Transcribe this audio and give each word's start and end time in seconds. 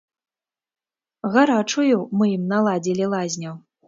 Гарачую 1.35 1.99
мы 2.21 2.31
ім 2.37 2.47
наладзілі 2.55 3.05
лазню. 3.13 3.53